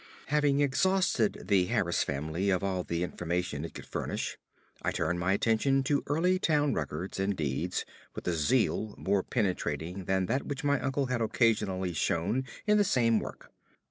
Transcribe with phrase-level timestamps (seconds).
[0.29, 4.39] Having exhausted the Harris family of all the information it could furnish,
[4.81, 7.85] I turned my attention to early town records and deeds
[8.15, 12.83] with a zeal more penetrating than that which my uncle had occasionally shown in the
[12.83, 13.51] same work.